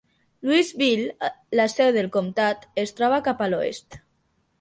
[0.51, 1.27] Louisville,
[1.59, 3.99] la seu del comtat, es troba cap a l'oest.